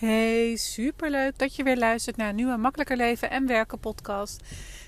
[0.00, 4.42] Hey, superleuk dat je weer luistert naar een nieuwe Makkelijker Leven en Werken podcast.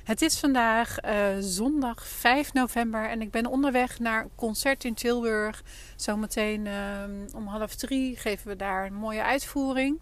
[0.04, 4.95] Het is vandaag uh, zondag 5 november en ik ben onderweg naar een concert in
[4.95, 5.63] Tilburg.
[5.97, 9.98] Zometeen uh, om half drie geven we daar een mooie uitvoering.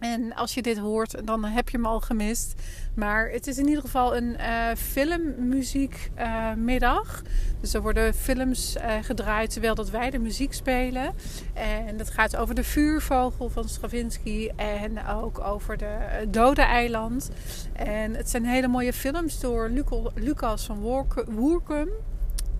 [0.00, 2.54] En als je dit hoort, dan heb je hem al gemist.
[2.94, 7.22] Maar het is in ieder geval een uh, filmmuziekmiddag.
[7.60, 11.14] Dus er worden films uh, gedraaid terwijl dat wij de muziek spelen.
[11.54, 14.48] En dat gaat over de vuurvogel van Stravinsky.
[14.56, 17.30] En ook over de Dode Eiland.
[17.72, 19.70] En het zijn hele mooie films door
[20.14, 20.78] Lucas van
[21.28, 21.88] Woerkum.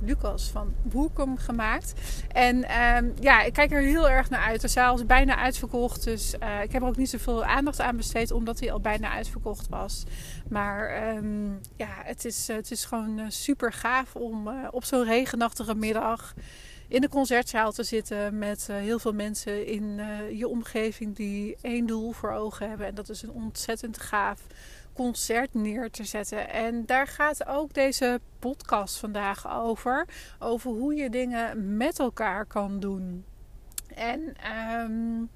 [0.03, 1.93] Lucas van Boerkom gemaakt.
[2.29, 4.61] En um, ja, ik kijk er heel erg naar uit.
[4.61, 6.05] De zaal is bijna uitverkocht.
[6.05, 9.11] Dus uh, ik heb er ook niet zoveel aandacht aan besteed, omdat hij al bijna
[9.11, 10.05] uitverkocht was.
[10.49, 15.75] Maar um, ja, het is, het is gewoon uh, super gaaf om op zo'n regenachtige
[15.75, 16.35] middag
[16.89, 20.01] in de concertzaal te zitten met heel veel mensen in
[20.33, 22.87] je omgeving die één doel voor ogen hebben.
[22.87, 24.41] En dat is een ontzettend gaaf
[24.93, 26.51] concert neer te zetten.
[26.51, 30.09] En daar gaat ook deze podcast vandaag over.
[30.39, 33.25] Over hoe je dingen met elkaar kan doen.
[33.95, 34.37] En
[34.81, 35.31] um,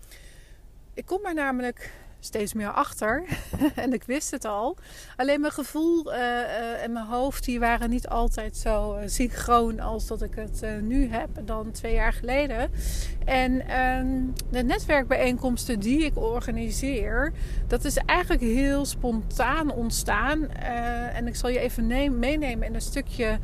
[0.95, 1.93] ik kom er namelijk
[2.25, 3.25] steeds meer achter.
[3.75, 4.77] en ik wist het al.
[5.17, 9.81] Alleen mijn gevoel uh, uh, en mijn hoofd die waren niet altijd zo uh, synchroon
[9.81, 12.71] als dat ik het nu heb dan twee jaar geleden.
[13.25, 17.33] En ehm, de netwerkbijeenkomsten die ik organiseer,
[17.67, 20.49] dat is eigenlijk heel spontaan ontstaan.
[20.49, 21.87] en ik zal je even
[22.19, 23.39] meenemen in een stukje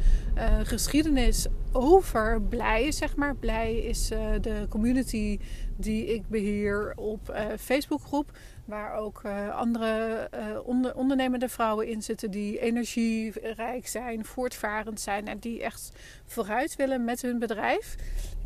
[0.62, 3.36] geschiedenis over Blij, zeg maar.
[3.36, 4.08] Blij is
[4.40, 5.38] de community
[5.76, 8.32] die ik beheer op Facebookgroep.
[8.70, 10.30] Waar ook uh, andere
[10.64, 15.92] onder, ondernemende vrouwen in zitten die energierijk zijn, voortvarend zijn en die echt
[16.24, 17.96] vooruit willen met hun bedrijf.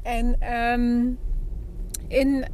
[0.03, 1.19] En um,
[2.09, 2.47] in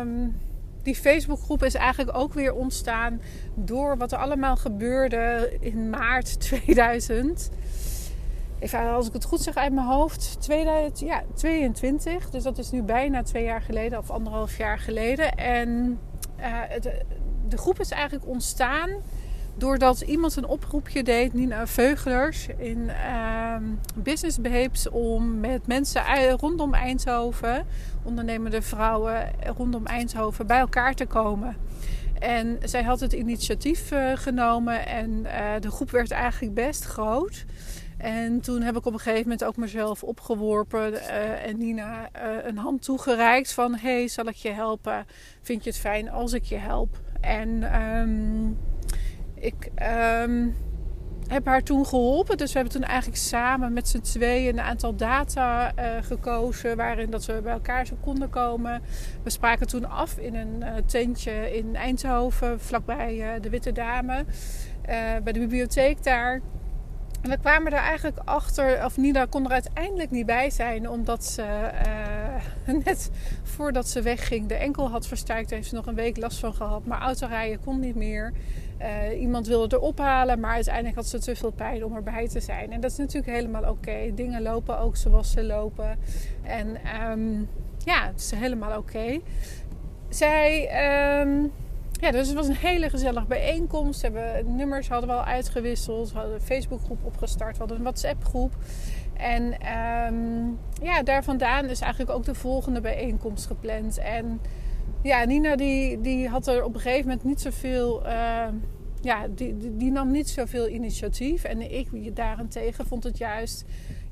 [0.00, 0.40] um,
[0.82, 3.20] die Facebookgroep is eigenlijk ook weer ontstaan
[3.54, 7.50] door wat er allemaal gebeurde in maart 2000.
[8.58, 12.24] Even als ik het goed zeg uit mijn hoofd, 2022.
[12.24, 15.34] Ja, dus dat is nu bijna twee jaar geleden of anderhalf jaar geleden.
[15.34, 15.98] En
[16.40, 16.60] uh,
[17.48, 18.90] de, groep is eigenlijk ontstaan
[19.56, 23.56] doordat iemand een oproepje deed, Nina Veugelers, in uh,
[23.94, 27.66] Business Babes, om met mensen rondom Eindhoven,
[28.02, 31.56] ondernemende vrouwen rondom Eindhoven, bij elkaar te komen.
[32.18, 37.44] En zij had het initiatief uh, genomen en uh, de groep werd eigenlijk best groot.
[38.04, 42.46] En toen heb ik op een gegeven moment ook mezelf opgeworpen uh, en Nina uh,
[42.46, 43.74] een hand toegereikt van...
[43.76, 45.06] hey, zal ik je helpen?
[45.42, 47.00] Vind je het fijn als ik je help?
[47.20, 48.58] En um,
[49.34, 49.70] ik
[50.22, 50.56] um,
[51.28, 52.36] heb haar toen geholpen.
[52.36, 56.76] Dus we hebben toen eigenlijk samen met z'n tweeën een aantal data uh, gekozen...
[56.76, 58.82] waarin dat we bij elkaar zo konden komen.
[59.22, 64.24] We spraken toen af in een tentje in Eindhoven, vlakbij de Witte Dame...
[65.22, 66.40] bij de bibliotheek daar...
[67.24, 71.24] En we kwamen er eigenlijk achter, of Nina kon er uiteindelijk niet bij zijn, omdat
[71.24, 71.70] ze
[72.66, 73.10] uh, net
[73.42, 75.48] voordat ze wegging de enkel had verstuikt.
[75.48, 78.32] Daar heeft ze nog een week last van gehad, maar autorijden kon niet meer.
[78.80, 82.40] Uh, iemand wilde er ophalen, maar uiteindelijk had ze te veel pijn om erbij te
[82.40, 82.72] zijn.
[82.72, 84.14] En dat is natuurlijk helemaal oké.
[84.14, 85.98] Dingen lopen ook zoals ze lopen.
[86.42, 86.76] En
[87.10, 87.48] um,
[87.84, 89.20] ja, het is helemaal oké.
[90.08, 90.68] Zij.
[91.20, 91.52] Um,
[92.04, 94.00] ja, dus het was een hele gezellige bijeenkomst.
[94.00, 96.12] We hebben nummers hadden we al uitgewisseld.
[96.12, 97.52] We hadden een Facebookgroep opgestart.
[97.52, 98.52] We hadden een WhatsApp groep.
[99.16, 103.98] En um, ja, daar vandaan is eigenlijk ook de volgende bijeenkomst gepland.
[103.98, 104.40] En
[105.02, 108.06] ja, Nina die, die had er op een gegeven moment niet zoveel...
[108.06, 108.46] Uh,
[109.00, 111.44] ja, die, die, die, nam niet zoveel initiatief.
[111.44, 113.64] En ik daarentegen vond het juist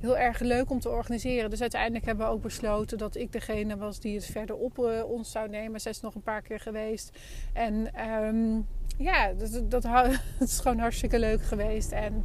[0.03, 1.51] heel erg leuk om te organiseren.
[1.51, 5.11] Dus uiteindelijk hebben we ook besloten dat ik degene was die het verder op uh,
[5.11, 5.81] ons zou nemen.
[5.81, 7.19] Zij is nog een paar keer geweest.
[7.53, 8.67] En um,
[8.99, 9.87] ja, dat, dat,
[10.41, 11.93] is gewoon hartstikke leuk geweest.
[11.93, 12.25] En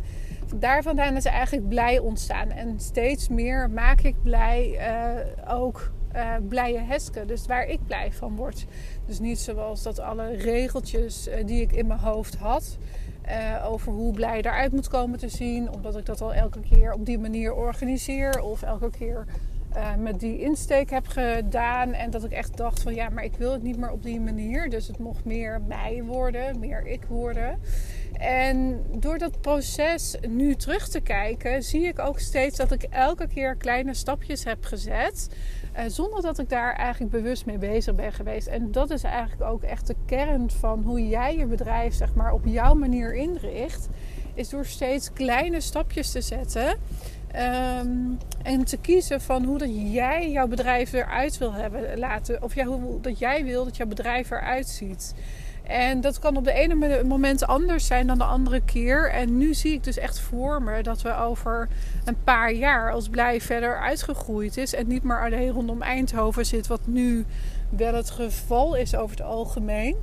[0.55, 2.51] daar vandaan is eigenlijk blij ontstaan.
[2.51, 4.77] En steeds meer maak ik blij
[5.45, 7.27] uh, ook uh, blije hesken.
[7.27, 8.65] Dus waar ik blij van word.
[9.05, 12.77] Dus niet zoals dat alle regeltjes die ik in mijn hoofd had.
[13.29, 15.71] Uh, over hoe blij eruit moet komen te zien.
[15.71, 18.39] Omdat ik dat al elke keer op die manier organiseer.
[18.39, 19.25] Of elke keer
[19.75, 21.93] uh, met die insteek heb gedaan.
[21.93, 24.19] En dat ik echt dacht van ja, maar ik wil het niet meer op die
[24.19, 24.69] manier.
[24.69, 27.59] Dus het mocht meer mij worden, meer ik worden.
[28.19, 33.27] En door dat proces nu terug te kijken, zie ik ook steeds dat ik elke
[33.27, 35.29] keer kleine stapjes heb gezet.
[35.77, 38.47] Uh, zonder dat ik daar eigenlijk bewust mee bezig ben geweest.
[38.47, 42.33] En dat is eigenlijk ook echt de kern van hoe jij je bedrijf zeg maar,
[42.33, 43.89] op jouw manier inricht.
[44.33, 46.77] is door steeds kleine stapjes te zetten.
[47.31, 47.89] Ehm,
[48.43, 52.41] en te kiezen van hoe dat jij jouw bedrijf eruit wil hebben laten.
[52.43, 55.13] Of ja, hoe dat jij wil dat jouw bedrijf eruit ziet.
[55.63, 59.11] En dat kan op de ene moment anders zijn dan de andere keer.
[59.11, 61.67] En nu zie ik dus echt voor me dat we over
[62.05, 66.67] een paar jaar, als Blij verder uitgegroeid is en niet meer alleen rondom Eindhoven zit,
[66.67, 67.25] wat nu
[67.69, 69.95] wel het geval is over het algemeen.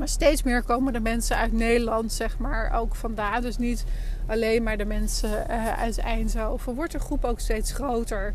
[0.00, 3.42] Maar steeds meer komen de mensen uit Nederland, zeg maar, ook vandaan.
[3.42, 3.84] Dus niet
[4.26, 6.74] alleen maar de mensen uh, uit Eindhoven.
[6.74, 8.34] Wordt de groep ook steeds groter.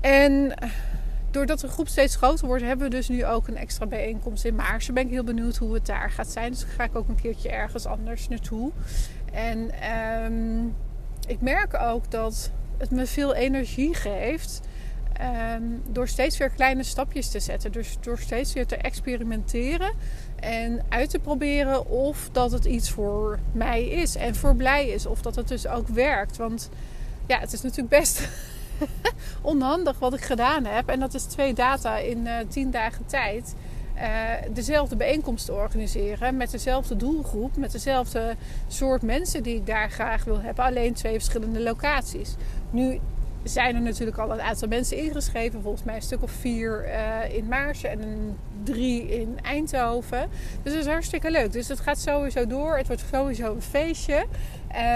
[0.00, 0.54] En
[1.30, 4.54] doordat de groep steeds groter wordt, hebben we dus nu ook een extra bijeenkomst in
[4.54, 4.94] Maarsen.
[4.94, 6.50] Ben ik heel benieuwd hoe het daar gaat zijn.
[6.50, 8.70] Dus ga ik ook een keertje ergens anders naartoe.
[9.32, 9.70] En
[10.24, 10.74] um,
[11.26, 14.60] ik merk ook dat het me veel energie geeft.
[15.20, 17.72] Um, door steeds weer kleine stapjes te zetten.
[17.72, 19.92] Dus door steeds weer te experimenteren
[20.40, 25.06] en uit te proberen of dat het iets voor mij is en voor blij is.
[25.06, 26.36] Of dat het dus ook werkt.
[26.36, 26.70] Want
[27.26, 28.28] ja, het is natuurlijk best
[29.42, 30.88] onhandig wat ik gedaan heb.
[30.88, 33.54] En dat is twee data in uh, tien dagen tijd.
[33.96, 38.36] Uh, dezelfde bijeenkomst te organiseren met dezelfde doelgroep, met dezelfde
[38.68, 42.34] soort mensen die ik daar graag wil hebben, alleen twee verschillende locaties.
[42.70, 43.00] Nu
[43.42, 45.62] zijn er natuurlijk al een aantal mensen ingeschreven.
[45.62, 50.28] Volgens mij een stuk of vier uh, in Maarsen en drie in Eindhoven.
[50.62, 51.52] Dus dat is hartstikke leuk.
[51.52, 52.76] Dus het gaat sowieso door.
[52.76, 54.24] Het wordt sowieso een feestje.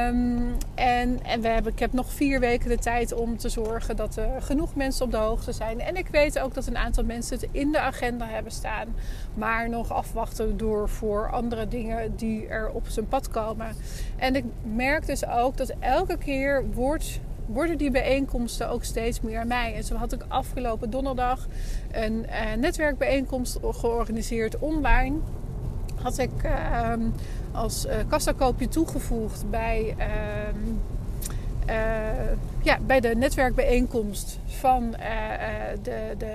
[0.08, 3.96] Um, en en we hebben, ik heb nog vier weken de tijd om te zorgen
[3.96, 5.80] dat er genoeg mensen op de hoogte zijn.
[5.80, 8.94] En ik weet ook dat een aantal mensen het in de agenda hebben staan.
[9.34, 13.76] Maar nog afwachten door voor andere dingen die er op zijn pad komen.
[14.16, 19.46] En ik merk dus ook dat elke keer wordt worden die bijeenkomsten ook steeds meer
[19.46, 19.74] mij.
[19.74, 21.46] En zo had ik afgelopen donderdag
[21.92, 25.16] een uh, netwerkbijeenkomst georganiseerd online.
[26.02, 26.92] Had ik uh,
[27.52, 30.58] als uh, kassakoopje toegevoegd bij, ehm,
[31.68, 32.32] uh,
[32.62, 34.90] ja, bij de netwerkbijeenkomst van
[35.82, 36.32] de, de,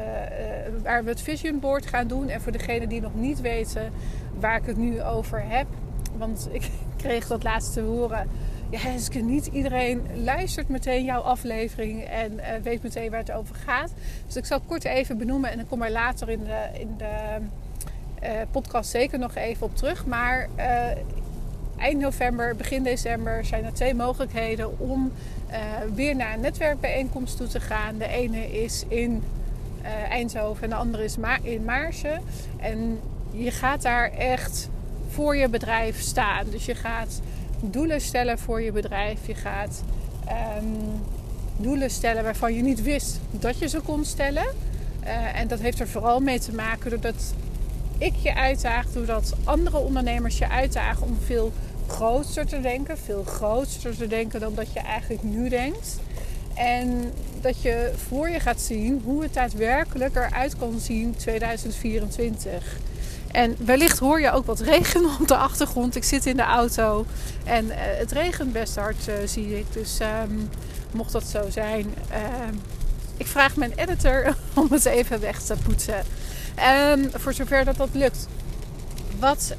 [0.84, 2.30] waar we het Vision Board gaan doen.
[2.30, 3.92] En voor degenen die nog niet weten
[4.40, 5.68] waar ik het nu over heb.
[6.18, 6.70] Want ik
[7.02, 8.28] kreeg dat laatste horen
[8.72, 13.56] ja, Henske, niet iedereen luistert meteen jouw aflevering en uh, weet meteen waar het over
[13.56, 13.92] gaat.
[14.26, 17.38] Dus ik zal kort even benoemen en dan kom er later in de, in de
[18.24, 20.06] uh, podcast zeker nog even op terug.
[20.06, 20.86] Maar uh,
[21.78, 25.12] eind november, begin december zijn er twee mogelijkheden om
[25.94, 27.98] weer naar een netwerkbijeenkomst toe te gaan.
[27.98, 29.24] De ene is in
[30.10, 32.22] Eindhoven en de andere is Ma in Maarsen.
[32.60, 33.00] En
[33.32, 34.70] je gaat daar echt
[35.10, 36.46] voor je bedrijf staan.
[36.50, 37.22] Dus je gaat
[37.62, 39.28] doelen stellen voor je bedrijf.
[39.28, 39.84] Je gaat
[40.58, 41.02] um,
[41.58, 44.46] doelen stellen waarvan je niet wist dat je ze kon stellen.
[45.04, 47.34] Uh, en dat heeft er vooral mee te maken doordat
[47.98, 51.52] ik je uitdaag, doordat andere ondernemers je uitdagen om veel
[51.88, 56.00] groter te denken, veel groter te denken dan dat je eigenlijk nu denkt.
[56.54, 57.12] En
[57.42, 62.78] dat je voor je gaat zien hoe het daadwerkelijk eruit kan zien 2024.
[63.32, 65.96] En wellicht hoor je ook wat regen op de achtergrond.
[65.96, 67.06] Ik zit in de auto
[67.44, 69.66] en uh, het regent best hard, uh, zie ik.
[69.74, 70.50] Dus um,
[70.92, 72.18] mocht dat zo zijn, uh,
[73.18, 76.04] ik vraag mijn editor om het even weg te poetsen.
[76.90, 78.28] Um, voor zover dat dat lukt.
[79.20, 79.56] Wat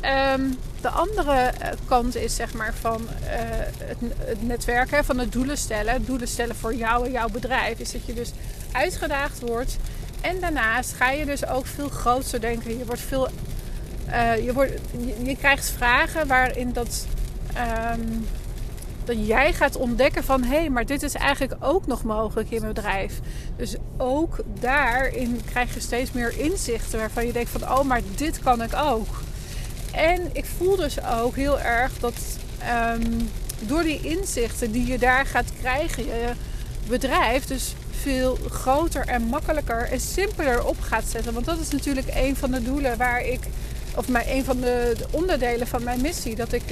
[0.81, 6.05] de andere eh, kant is, zeg maar, van het, het netwerken, van het doelen stellen.
[6.05, 7.79] Doelen stellen voor jou en jouw bedrijf.
[7.79, 8.31] Is dat je dus
[8.73, 9.77] uitgedaagd wordt.
[10.21, 12.79] En daarnaast ga je dus ook veel groter denken.
[12.79, 13.29] Je wordt veel
[14.09, 14.73] uh, je, wordt,
[15.25, 17.07] je, krijgt vragen waarin dat,
[17.97, 18.27] um,
[19.05, 22.61] dat jij gaat ontdekken van hé, hey, maar dit is eigenlijk ook nog mogelijk in
[22.61, 23.21] mijn bedrijf.
[23.57, 28.39] Dus ook daarin krijg je steeds meer inzichten waarvan je denkt van oh, maar dit
[28.39, 29.23] kan ik ook.
[29.93, 32.15] En ik voel dus ook heel erg dat
[32.97, 33.31] um,
[33.61, 36.33] door die inzichten die je daar gaat krijgen, je
[36.89, 41.33] bedrijf dus veel groter en makkelijker en simpeler op gaat zetten.
[41.33, 43.41] Want dat is natuurlijk een van de doelen waar ik
[43.97, 46.35] of mijn, een van de, onderdelen van mijn missie.
[46.35, 46.63] Dat ik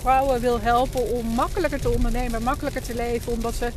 [0.00, 3.32] vrouwen wil helpen om makkelijker te ondernemen, makkelijker te leven.
[3.32, 3.68] Omdat ze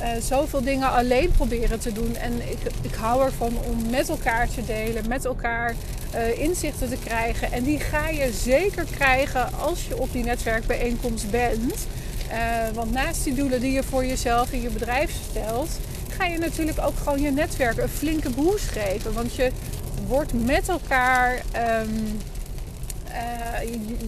[0.00, 2.16] uh, zoveel dingen alleen proberen te doen.
[2.16, 5.74] En ik, ik hou ervan om met elkaar te delen, met elkaar
[6.14, 7.52] uh, inzichten te krijgen.
[7.52, 11.86] En die ga je zeker krijgen als je op die netwerkbijeenkomst bent.
[12.30, 12.36] Uh,
[12.74, 15.68] want naast die doelen die je voor jezelf en je bedrijf stelt,
[16.08, 19.12] ga je natuurlijk ook gewoon je netwerk een flinke boost geven.
[19.12, 19.50] Want je
[20.08, 21.42] wordt met elkaar.
[21.82, 22.18] Um,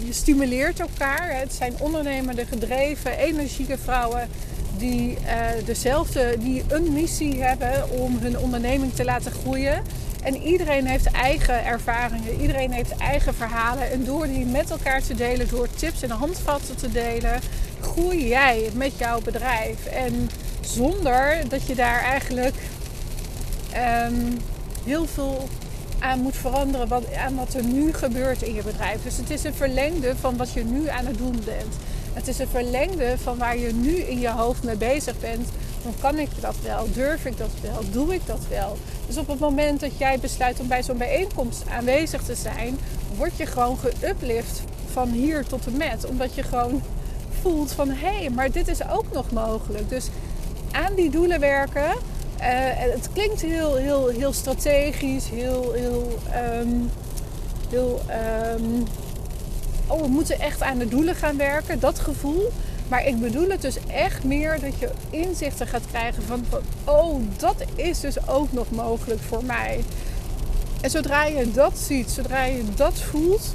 [0.07, 1.39] je, stimuleert elkaar.
[1.39, 4.29] Het zijn ondernemende, gedreven, energieke vrouwen
[4.79, 9.83] die uh, dezelfde, die een missie hebben om hun onderneming te laten groeien.
[10.23, 13.91] En iedereen heeft eigen ervaringen, iedereen heeft eigen verhalen.
[13.91, 17.41] En door die met elkaar te delen, door tips en handvatten te delen,
[17.81, 19.87] groei jij met jouw bedrijf.
[19.87, 20.31] En
[20.61, 22.55] zonder dat je daar eigenlijk
[23.73, 24.15] ehm,
[24.85, 25.49] heel veel
[26.01, 29.03] aan moet veranderen wat, aan wat er nu gebeurt in je bedrijf.
[29.03, 31.75] Dus het is een verlengde van wat je nu aan het doen bent.
[32.13, 35.49] Het is een verlengde van waar je nu in je hoofd mee bezig bent.
[35.83, 36.93] Dan kan ik dat wel?
[36.93, 37.91] Durf ik dat wel?
[37.91, 38.77] Doe ik dat wel?
[39.07, 42.79] Dus op het moment dat jij besluit om bij zo'n bijeenkomst aanwezig te zijn,
[43.17, 46.07] word je gewoon geuplift van hier tot en met.
[46.07, 46.83] Omdat je gewoon
[47.41, 49.89] voelt van hé, hey, maar dit is ook nog mogelijk.
[49.89, 50.09] Dus
[50.71, 51.93] aan die doelen werken.
[52.41, 52.47] Uh,
[52.93, 56.19] het klinkt heel, heel, heel strategisch, heel, heel,
[56.61, 56.91] um,
[57.71, 58.01] heel
[58.57, 58.85] um,
[59.87, 61.81] oh, we moeten echt aan de doelen gaan werken.
[61.81, 62.51] Dat gevoel.
[62.89, 66.45] Maar ik bedoel het dus echt meer dat je inzichten gaat krijgen van,
[66.85, 69.81] oh, dat is dus ook nog mogelijk voor mij.
[70.81, 73.55] En zodra je dat ziet, zodra je dat voelt,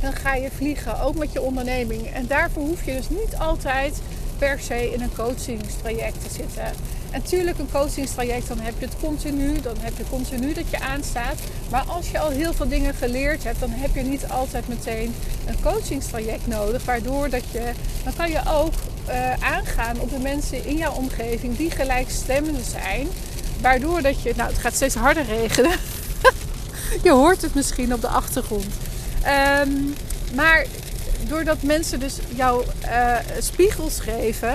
[0.00, 2.06] dan ga je vliegen, ook met je onderneming.
[2.06, 4.00] En daarvoor hoef je dus niet altijd
[4.38, 6.72] per se in een coachingstraject te zitten.
[7.14, 11.38] Natuurlijk een coachingstraject, dan heb je het continu, dan heb je continu dat je aanstaat.
[11.70, 15.14] Maar als je al heel veel dingen geleerd hebt, dan heb je niet altijd meteen
[15.46, 16.84] een coachingstraject nodig.
[16.84, 17.72] Waardoor dat je,
[18.04, 18.72] dan kan je ook
[19.08, 23.08] uh, aangaan op de mensen in jouw omgeving die gelijkstemmen zijn.
[23.60, 25.78] Waardoor dat je, nou het gaat steeds harder regenen.
[27.02, 28.66] je hoort het misschien op de achtergrond.
[29.62, 29.94] Um,
[30.34, 30.66] maar
[31.28, 34.54] doordat mensen dus jou uh, spiegels geven,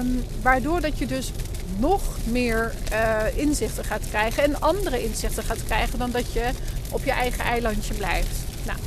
[0.00, 1.32] um, waardoor dat je dus
[1.80, 6.50] nog meer uh, inzichten gaat krijgen en andere inzichten gaat krijgen dan dat je
[6.90, 8.36] op je eigen eilandje blijft.
[8.66, 8.78] Nou,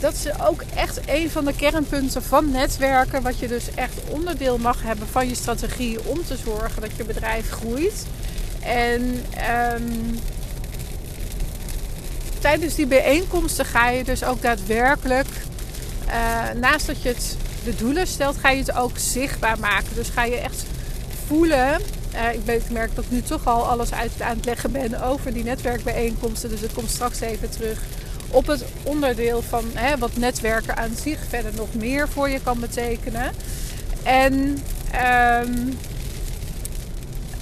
[0.00, 4.58] dat is ook echt een van de kernpunten van netwerken, wat je dus echt onderdeel
[4.58, 8.06] mag hebben van je strategie om te zorgen dat je bedrijf groeit.
[8.60, 9.24] En
[9.74, 10.18] um,
[12.38, 15.28] tijdens die bijeenkomsten ga je dus ook daadwerkelijk,
[16.06, 19.94] uh, naast dat je het de doelen stelt, ga je het ook zichtbaar maken.
[19.94, 20.64] Dus ga je echt
[21.26, 21.80] voelen.
[22.14, 25.32] Uh, ik, merk dat ik nu toch al alles uit aan het leggen ben over
[25.32, 26.50] die netwerkbijeenkomsten.
[26.50, 27.78] Dus ik kom straks even terug
[28.30, 32.60] op het onderdeel van hè, wat netwerken aan zich verder nog meer voor je kan
[32.60, 33.32] betekenen.
[34.02, 34.34] En
[35.44, 35.78] um,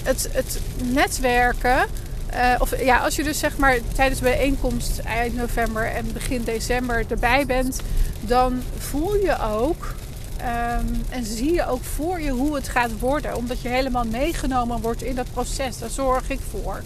[0.03, 0.61] het, het
[0.93, 1.87] netwerken
[2.35, 7.05] uh, of ja, als je dus zeg maar tijdens bijeenkomst eind november en begin december
[7.09, 7.81] erbij bent,
[8.21, 9.95] dan voel je ook
[10.41, 13.37] um, en zie je ook voor je hoe het gaat worden.
[13.37, 15.79] Omdat je helemaal meegenomen wordt in dat proces.
[15.79, 16.83] Daar zorg ik voor.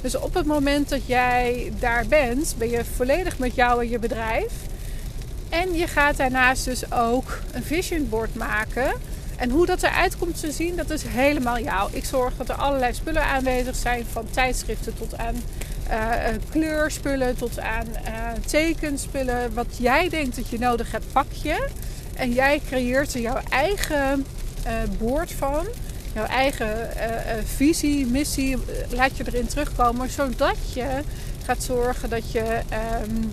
[0.00, 3.98] Dus op het moment dat jij daar bent, ben je volledig met jou en je
[3.98, 4.52] bedrijf.
[5.48, 8.92] En je gaat daarnaast dus ook een vision board maken
[9.36, 11.90] en hoe dat eruit komt te zien, dat is helemaal jou.
[11.92, 14.04] Ik zorg dat er allerlei spullen aanwezig zijn.
[14.12, 15.34] Van tijdschriften tot aan
[15.90, 16.14] uh,
[16.50, 19.54] kleurspullen, tot aan uh, tekenspullen.
[19.54, 21.68] Wat jij denkt dat je nodig hebt, pak je.
[22.16, 24.26] En jij creëert er jouw eigen
[24.66, 25.66] uh, boord van.
[26.14, 26.90] Jouw eigen
[27.56, 28.56] visie, missie,
[28.90, 30.10] laat je erin terugkomen.
[30.10, 31.02] Zodat je
[31.44, 32.60] gaat zorgen dat je
[33.02, 33.32] um,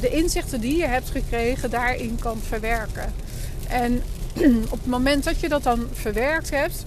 [0.00, 3.14] de inzichten die je hebt gekregen daarin kan verwerken.
[3.68, 4.02] En
[4.74, 6.84] op het moment dat je dat dan verwerkt hebt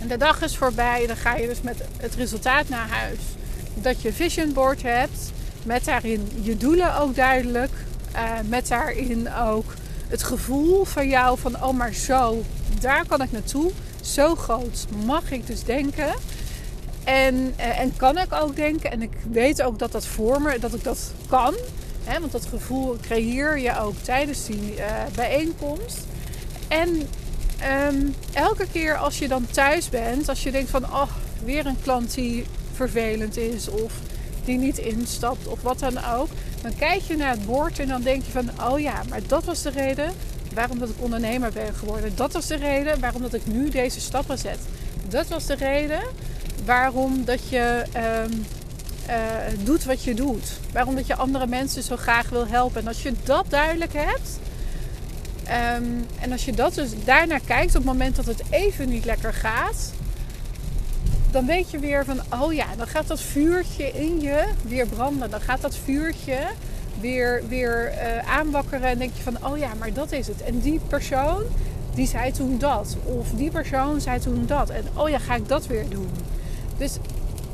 [0.00, 3.18] en de dag is voorbij, dan ga je dus met het resultaat naar huis.
[3.74, 5.32] Dat je vision board hebt,
[5.62, 7.72] met daarin je doelen ook duidelijk,
[8.48, 9.74] met daarin ook
[10.08, 12.42] het gevoel van jou van oh maar zo,
[12.80, 13.70] daar kan ik naartoe.
[14.00, 16.14] Zo groot mag ik dus denken.
[17.04, 18.90] En, uh, en kan ik ook denken.
[18.90, 21.54] En ik weet ook dat dat voor me, dat ik dat kan.
[22.04, 24.84] Hè, want dat gevoel creëer je ook tijdens die uh,
[25.14, 25.98] bijeenkomst.
[26.68, 27.08] En
[27.88, 31.10] um, elke keer als je dan thuis bent, als je denkt van, oh,
[31.44, 33.92] weer een klant die vervelend is of
[34.46, 36.28] die niet instapt of wat dan ook,
[36.62, 39.44] dan kijk je naar het bord en dan denk je van, oh ja, maar dat
[39.44, 40.12] was de reden
[40.54, 42.12] waarom dat ik ondernemer ben geworden.
[42.16, 44.58] Dat was de reden waarom dat ik nu deze stappen zet.
[45.08, 46.02] Dat was de reden
[46.64, 47.84] waarom dat je
[48.24, 48.44] um,
[49.08, 49.14] uh,
[49.64, 50.52] doet wat je doet.
[50.72, 52.80] Waarom dat je andere mensen zo graag wil helpen.
[52.80, 54.38] En als je dat duidelijk hebt,
[55.76, 59.04] Um, en als je dat dus daarnaar kijkt op het moment dat het even niet
[59.04, 59.92] lekker gaat,
[61.36, 65.30] dan weet je weer van, oh ja, dan gaat dat vuurtje in je weer branden.
[65.30, 66.38] Dan gaat dat vuurtje
[67.00, 70.42] weer, weer uh, aanwakkeren en denk je van, oh ja, maar dat is het.
[70.42, 71.42] En die persoon,
[71.94, 72.96] die zei toen dat.
[73.04, 74.70] Of die persoon zei toen dat.
[74.70, 76.10] En oh ja, ga ik dat weer doen.
[76.78, 76.98] Dus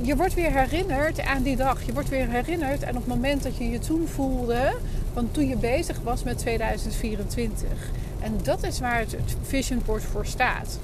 [0.00, 1.82] je wordt weer herinnerd aan die dag.
[1.86, 4.72] Je wordt weer herinnerd aan het moment dat je je toen voelde
[5.12, 7.68] van toen je bezig was met 2024.
[8.20, 10.78] En dat is waar het Vision Board voor staat.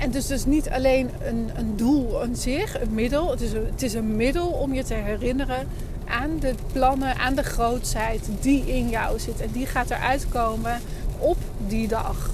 [0.00, 3.30] En dus dus niet alleen een, een doel aan zich, een middel.
[3.30, 5.68] Het is een, het is een middel om je te herinneren
[6.04, 9.40] aan de plannen, aan de grootheid die in jou zit.
[9.40, 10.80] En die gaat eruit komen
[11.18, 12.30] op die dag.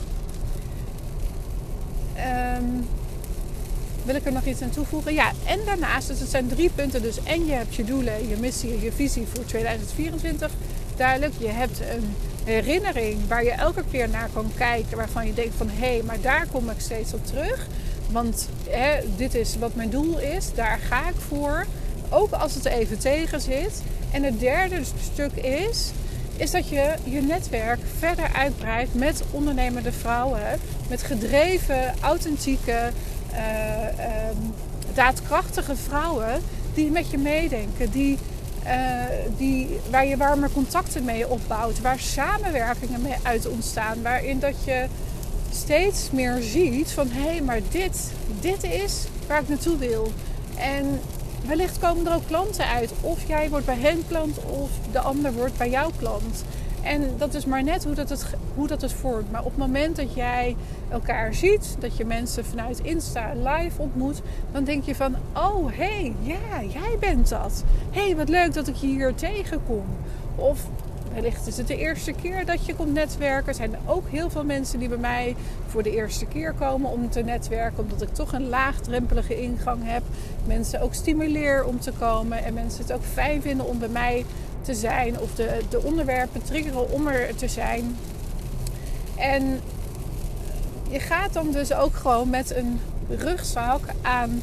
[2.59, 2.87] Um,
[4.05, 5.15] wil ik er nog iets aan toevoegen?
[5.15, 7.03] Ja, en daarnaast, dus het zijn drie punten.
[7.03, 10.51] Dus en je hebt je doelen, je missie, je visie voor 2024
[10.97, 11.33] duidelijk.
[11.39, 12.15] Je hebt een
[12.47, 14.97] herinnering waar je elke keer naar kan kijken.
[14.97, 17.67] Waarvan je denkt van hé, hey, maar daar kom ik steeds op terug.
[18.11, 20.55] Want hè, dit is wat mijn doel is.
[20.55, 21.67] Daar ga ik voor.
[22.11, 23.83] Ook als het even tegen zit.
[24.11, 24.81] En het derde
[25.13, 25.91] stuk is,
[26.37, 30.61] is dat je je netwerk verder uitbreidt met ondernemende vrouwen.
[30.89, 32.91] Met gedreven, authentieke,
[33.33, 33.39] uh,
[34.95, 36.43] daadkrachtige vrouwen
[36.75, 37.91] die met je meedenken.
[37.91, 38.19] Die,
[39.37, 41.81] die, waar je warme contacten mee opbouwt.
[41.81, 44.03] Waar samenwerkingen mee uit ontstaan.
[44.03, 44.87] Waarin dat je
[45.53, 50.13] steeds meer ziet van hé, hey, maar dit, dit is waar ik naartoe wil.
[50.57, 51.01] En
[51.47, 52.93] wellicht komen er ook klanten uit.
[53.01, 56.45] Of jij wordt bij hen klant of de ander wordt bij jouw klant.
[56.87, 59.31] En dat is maar net hoe dat, het, hoe dat het vormt.
[59.31, 60.57] Maar op het moment dat jij
[60.89, 65.85] elkaar ziet, dat je mensen vanuit Insta live ontmoet, dan denk je van: oh hé,
[65.85, 67.65] hey, ja, jij bent dat.
[67.91, 69.85] Hé, hey, wat leuk dat ik je hier tegenkom.
[70.35, 70.67] Of
[71.13, 73.49] wellicht is het de eerste keer dat je komt netwerken.
[73.49, 77.11] Er zijn ook heel veel mensen die bij mij voor de eerste keer komen om
[77.11, 80.03] te netwerken, omdat ik toch een laagdrempelige ingang heb.
[80.45, 84.25] Mensen ook stimuleer om te komen en mensen het ook fijn vinden om bij mij
[84.67, 87.97] te zijn of de, de onderwerpen triggeren om er te zijn.
[89.17, 89.61] En
[90.89, 94.43] je gaat dan dus ook gewoon met een rugzak aan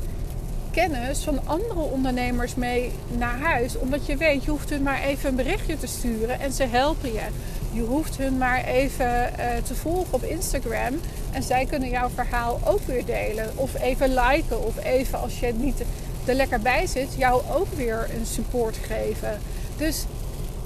[0.71, 3.77] kennis van andere ondernemers mee naar huis.
[3.77, 7.13] Omdat je weet, je hoeft hun maar even een berichtje te sturen en ze helpen
[7.13, 7.25] je.
[7.71, 10.99] Je hoeft hun maar even uh, te volgen op Instagram.
[11.31, 13.51] En zij kunnen jouw verhaal ook weer delen.
[13.55, 14.65] Of even liken.
[14.65, 15.83] Of even als je niet
[16.25, 19.39] er lekker bij zit, jou ook weer een support geven.
[19.77, 20.05] Dus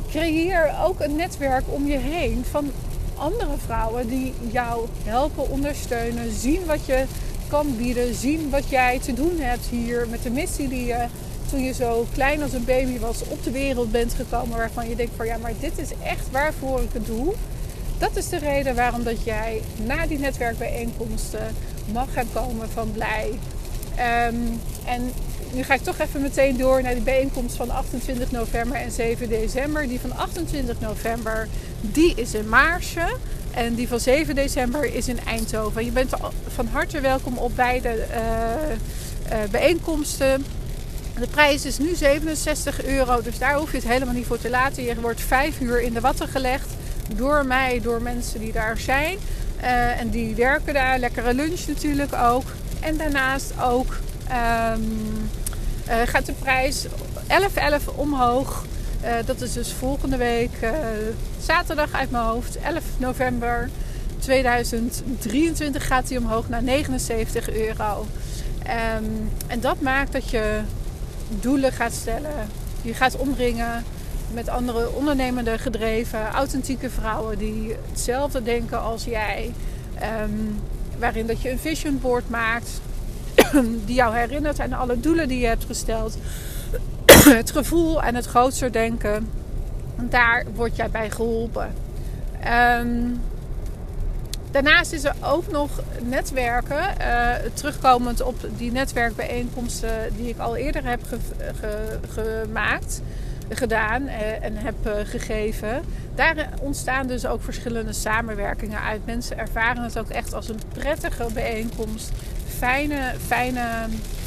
[0.10, 2.72] creëer ook een netwerk om je heen van
[3.16, 7.06] andere vrouwen die jou helpen, ondersteunen, zien wat je
[7.48, 11.06] kan bieden, zien wat jij te doen hebt hier met de missie die je
[11.50, 14.96] toen je zo klein als een baby was op de wereld bent gekomen, waarvan je
[14.96, 17.34] denkt van ja, maar dit is echt waarvoor ik het doe.
[17.98, 21.56] Dat is de reden waarom dat jij na die netwerkbijeenkomsten
[21.93, 23.39] mag gaan komen van blij.
[24.00, 25.12] Um, en
[25.52, 29.30] nu ga ik toch even meteen door naar de bijeenkomst van 28 november en 7
[29.30, 29.88] december.
[29.88, 31.48] Die van 28 november,
[31.82, 33.16] die is in Maarsje.
[33.52, 35.86] En die van 7 december is in Eindhoven.
[35.86, 36.14] Je bent
[36.48, 38.06] van harte welkom op beide uh,
[39.32, 40.46] uh, bijeenkomsten.
[41.20, 44.50] De prijs is nu 67 euro, dus daar hoef je het helemaal niet voor te
[44.50, 44.84] laten.
[44.84, 46.70] Je wordt 5 uur in de watten gelegd
[47.16, 49.18] door mij, door mensen die daar zijn.
[49.62, 51.00] Uh, en die werken daar.
[51.00, 52.46] Lekkere lunch natuurlijk ook.
[52.82, 53.98] En daarnaast ook
[54.74, 55.30] um,
[55.88, 58.66] uh, gaat de prijs 11-11 omhoog.
[59.04, 60.70] Uh, dat is dus volgende week uh,
[61.42, 63.70] zaterdag uit mijn hoofd, 11 november
[64.20, 68.06] 2023 gaat die omhoog naar 79 euro.
[68.98, 70.62] Um, en dat maakt dat je
[71.30, 72.50] doelen gaat stellen.
[72.82, 73.84] Je gaat omringen
[74.34, 79.54] met andere ondernemende, gedreven, authentieke vrouwen die hetzelfde denken als jij.
[80.24, 80.60] Um,
[81.00, 82.82] waarin dat je een vision board maakt
[83.86, 86.18] die jou herinnert aan alle doelen die je hebt gesteld.
[87.40, 89.30] het gevoel en het grootste denken.
[90.02, 91.74] Daar word jij bij geholpen.
[92.80, 93.22] Um,
[94.52, 95.70] daarnaast is er ook nog
[96.04, 96.96] netwerken.
[97.02, 101.18] Uh, terugkomend op die netwerkbijeenkomsten die ik al eerder heb ge
[101.60, 103.02] ge gemaakt
[103.50, 105.82] gedaan eh, en heb eh, gegeven.
[106.16, 109.06] Daar ontstaan dus ook verschillende samenwerkingen uit.
[109.06, 112.12] Mensen ervaren het ook echt als een prettige bijeenkomst
[112.58, 113.66] fijne, fijne,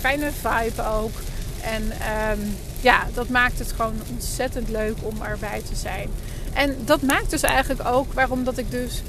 [0.01, 1.13] fijne vibe ook.
[1.63, 6.09] En um, ja, dat maakt het gewoon ontzettend leuk om erbij te zijn.
[6.53, 9.03] En dat maakt dus eigenlijk ook waarom dat ik dus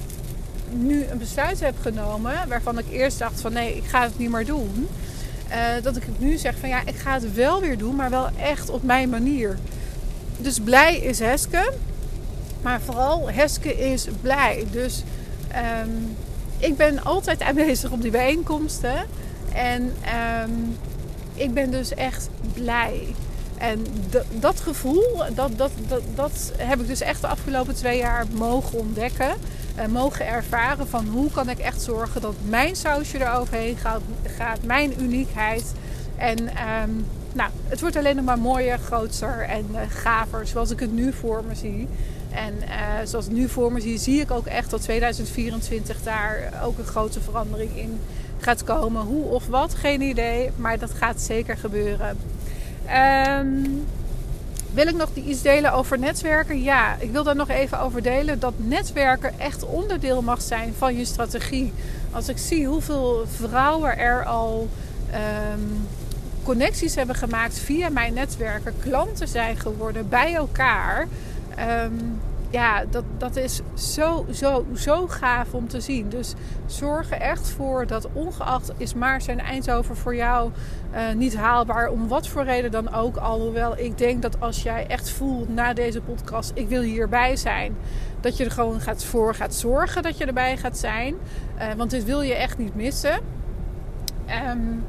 [0.69, 2.47] nu een besluit heb genomen.
[2.47, 4.87] Waarvan ik eerst dacht van nee, ik ga het niet meer doen.
[5.81, 8.69] Dat ik nu zeg van ja, ik ga het wel weer doen, maar wel echt
[8.69, 9.57] op mijn manier.
[10.41, 11.71] Dus blij is Heske.
[12.61, 14.65] Maar vooral Heske is blij.
[14.71, 15.03] Dus
[15.83, 16.17] um,
[16.57, 19.05] ik ben altijd aanwezig op die bijeenkomsten.
[19.53, 19.93] En
[20.43, 20.77] um,
[21.33, 23.15] ik ben dus echt blij.
[23.57, 23.85] En
[24.39, 28.79] dat gevoel, dat, dat, dat, dat heb ik dus echt de afgelopen twee jaar mogen
[28.79, 29.33] ontdekken.
[29.75, 34.01] En mogen ervaren van hoe kan ik echt zorgen dat mijn sausje eroverheen gaat,
[34.37, 35.73] gaat mijn uniekheid.
[36.17, 40.79] En um, nou, het wordt alleen nog maar mooier, groter en uh, gaver zoals ik
[40.79, 41.87] het nu voor me zie.
[42.31, 46.53] En uh, zoals ik nu voor me zie, zie ik ook echt dat 2024 daar
[46.63, 47.99] ook een grote verandering in
[48.37, 49.01] gaat komen.
[49.01, 50.49] Hoe of wat, geen idee.
[50.55, 52.17] Maar dat gaat zeker gebeuren.
[53.39, 53.85] Um,
[54.73, 56.61] wil ik nog iets delen over netwerken?
[56.61, 60.97] Ja, ik wil daar nog even over delen dat netwerken echt onderdeel mag zijn van
[60.97, 61.73] je strategie.
[62.11, 64.69] Als ik zie hoeveel vrouwen er al
[65.53, 65.87] um,
[66.43, 71.07] connecties hebben gemaakt via mijn netwerken, klanten zijn geworden bij elkaar.
[71.83, 72.19] Um,
[72.51, 76.09] ja, dat, dat is zo, zo, zo gaaf om te zien.
[76.09, 76.33] Dus
[76.65, 80.51] zorg er echt voor dat ongeacht is maar zijn Eindhoven voor jou
[80.93, 81.89] uh, niet haalbaar.
[81.89, 83.17] Om wat voor reden dan ook.
[83.17, 87.75] Alhoewel ik denk dat als jij echt voelt na deze podcast, ik wil hierbij zijn.
[88.19, 91.15] Dat je er gewoon gaat voor gaat zorgen dat je erbij gaat zijn.
[91.57, 93.19] Uh, want dit wil je echt niet missen.
[94.49, 94.83] Um,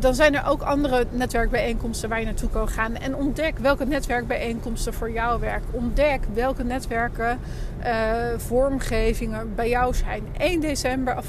[0.00, 2.96] dan zijn er ook andere netwerkbijeenkomsten waar je naartoe kan gaan.
[2.96, 5.68] En ontdek welke netwerkbijeenkomsten voor jou werken.
[5.72, 7.38] Ontdek welke netwerken,
[7.84, 10.22] uh, vormgevingen bij jou zijn.
[10.36, 11.26] 1 december, of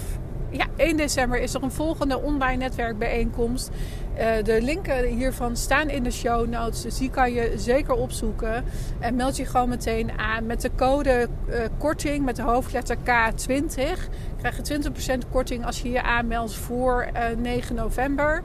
[0.49, 3.69] ja, 1 december is er een volgende online netwerkbijeenkomst.
[4.19, 8.63] Uh, de linken hiervan staan in de show notes, dus die kan je zeker opzoeken.
[8.99, 13.81] En meld je gewoon meteen aan met de code uh, korting met de hoofdletter K20
[14.41, 14.89] krijg je
[15.25, 18.41] 20% korting als je je aanmeldt voor uh, eh, 9 november.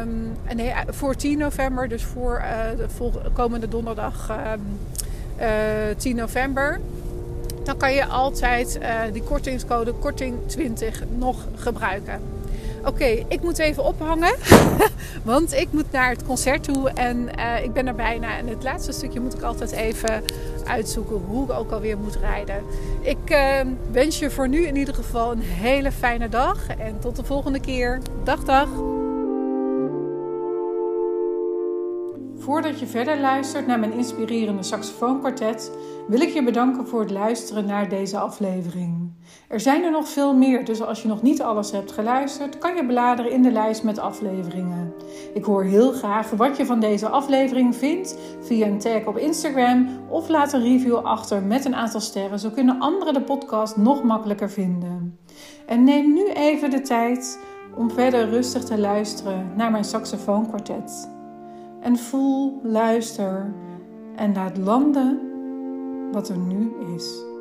[0.00, 2.42] Um, nee, eh, voor 10 november, dus voor
[2.76, 4.78] de komende donderdag um,
[5.40, 5.46] uh,
[5.96, 6.80] 10 november.
[7.64, 8.80] Dan kan je altijd
[9.12, 12.33] die kortingscode korting20 nog gebruiken.
[12.86, 14.34] Oké, ik moet even ophangen.
[15.22, 18.36] Want ik moet naar het concert toe en uh, ik ben er bijna.
[18.36, 20.22] En het laatste stukje moet ik altijd even
[20.64, 22.62] uitzoeken hoe ik ook alweer moet rijden.
[23.00, 23.60] Ik uh,
[23.92, 26.66] wens je voor nu in ieder geval een hele fijne dag.
[26.66, 28.00] En tot de volgende keer.
[28.24, 28.68] Dag, dag.
[32.38, 35.70] Voordat je verder luistert naar mijn inspirerende saxofoonkwartet,
[36.08, 39.03] wil ik je bedanken voor het luisteren naar deze aflevering.
[39.48, 42.76] Er zijn er nog veel meer, dus als je nog niet alles hebt geluisterd, kan
[42.76, 44.92] je bladeren in de lijst met afleveringen.
[45.34, 49.88] Ik hoor heel graag wat je van deze aflevering vindt via een tag op Instagram
[50.08, 54.02] of laat een review achter met een aantal sterren, zo kunnen anderen de podcast nog
[54.02, 55.18] makkelijker vinden.
[55.66, 57.38] En neem nu even de tijd
[57.76, 61.10] om verder rustig te luisteren naar mijn saxofoonkwartet.
[61.80, 63.54] En voel, luister
[64.16, 65.20] en laat landen
[66.12, 67.33] wat er nu is.